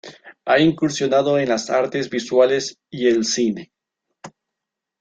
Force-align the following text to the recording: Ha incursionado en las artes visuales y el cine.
Ha 0.45 0.59
incursionado 0.59 1.37
en 1.37 1.47
las 1.49 1.69
artes 1.69 2.09
visuales 2.09 2.79
y 2.89 3.07
el 3.07 3.23
cine. 3.23 3.71